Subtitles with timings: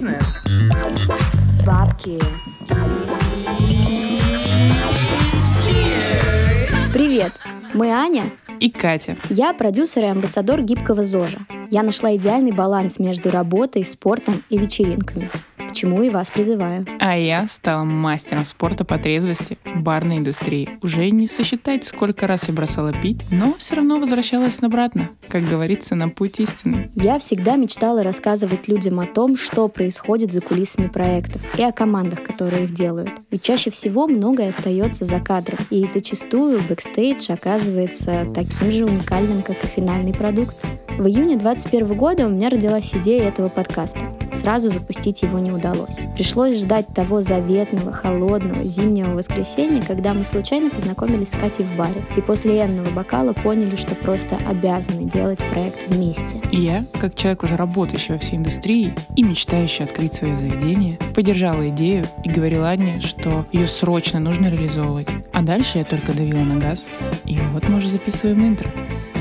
[0.00, 0.44] бизнес.
[1.66, 2.18] Бабки.
[6.92, 7.32] Привет,
[7.74, 8.24] мы Аня.
[8.60, 9.16] И Катя.
[9.30, 11.38] Я продюсер и амбассадор гибкого ЗОЖа.
[11.70, 15.30] Я нашла идеальный баланс между работой, спортом и вечеринками
[15.70, 16.86] к чему и вас призываю.
[16.98, 20.68] А я стала мастером спорта по трезвости в барной индустрии.
[20.82, 25.94] Уже не сосчитать, сколько раз я бросала пить, но все равно возвращалась обратно, как говорится,
[25.94, 26.90] на путь истины.
[26.94, 32.22] Я всегда мечтала рассказывать людям о том, что происходит за кулисами проектов и о командах,
[32.22, 33.12] которые их делают.
[33.30, 39.62] Ведь чаще всего многое остается за кадром, и зачастую бэкстейдж оказывается таким же уникальным, как
[39.64, 40.56] и финальный продукт.
[41.00, 44.00] В июне 2021 года у меня родилась идея этого подкаста.
[44.34, 45.96] Сразу запустить его не удалось.
[46.14, 52.04] Пришлось ждать того заветного, холодного, зимнего воскресенья, когда мы случайно познакомились с Катей в баре.
[52.18, 56.36] И после энного бокала поняли, что просто обязаны делать проект вместе.
[56.52, 61.66] И я, как человек, уже работающий во всей индустрии и мечтающий открыть свое заведение, поддержала
[61.70, 65.08] идею и говорила Ане, что ее срочно нужно реализовывать.
[65.32, 66.88] А дальше я только давила на газ.
[67.24, 68.68] И вот мы уже записываем интро.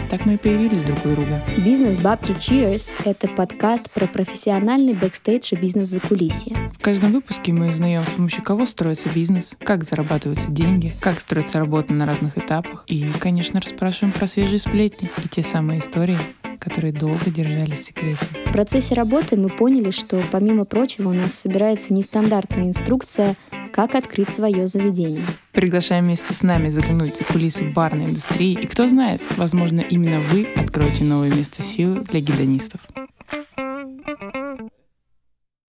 [0.10, 1.40] Так мы и появились друг у друга.
[1.58, 6.56] Бизнес Бабки Cheers— это подкаст про профессиональный бэкстейдж и бизнес-закулисье.
[6.74, 11.60] В каждом выпуске мы узнаем, с помощью кого строится бизнес, как зарабатываются деньги, как строится
[11.60, 12.86] работа на разных этапах.
[12.88, 16.18] И, конечно, расспрашиваем про свежие сплетни и те самые истории,
[16.60, 18.18] которые долго держались в секрете.
[18.48, 23.36] В процессе работы мы поняли, что, помимо прочего, у нас собирается нестандартная инструкция
[23.72, 25.25] как открыть свое заведение.
[25.52, 28.53] Приглашаем вместе с нами заглянуть за кулисы барной индустрии.
[28.53, 32.81] И кто знает, возможно, именно вы откроете новое место силы для гедонистов.